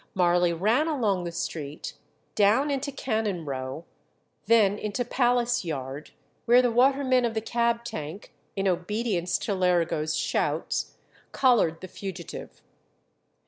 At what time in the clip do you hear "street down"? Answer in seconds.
1.31-2.71